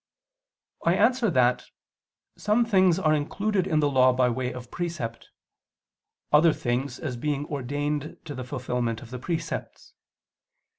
[0.83, 1.65] I answer that,
[2.35, 5.29] Some things are included in the Law by way of precept;
[6.33, 9.93] other things, as being ordained to the fulfilment of the precepts.